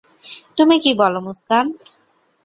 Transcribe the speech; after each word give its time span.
তুমি 0.57 0.75
কি 0.83 0.91
বল, 0.99 1.13
মুসকান? 1.25 1.65